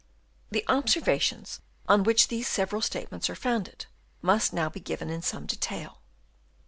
[0.49, 3.85] The observations on which these several statements are founded
[4.23, 6.01] must now be given in some detail.